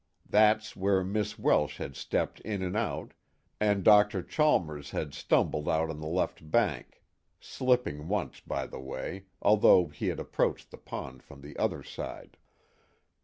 [0.27, 3.13] That's where Miss Welsh had stepped in and out,
[3.59, 4.23] and Dr.
[4.23, 7.03] Chalmers had stumbled out on the left bank,
[7.39, 12.37] slipping once by the way, although he had approached the pond from the other side."